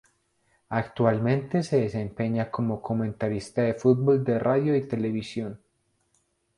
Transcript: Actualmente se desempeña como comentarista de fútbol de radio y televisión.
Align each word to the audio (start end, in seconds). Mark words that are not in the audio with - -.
Actualmente 0.69 1.61
se 1.61 1.79
desempeña 1.79 2.49
como 2.49 2.81
comentarista 2.81 3.61
de 3.61 3.75
fútbol 3.75 4.23
de 4.23 4.39
radio 4.39 4.75
y 4.75 4.87
televisión. 4.87 5.59